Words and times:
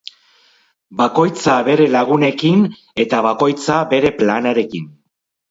Bakoitza 1.01 1.57
bere 1.67 1.85
lagunekin 1.97 2.65
eta 3.05 3.21
bakoitza 3.27 3.79
bere 3.95 4.13
planarekin. 4.25 4.91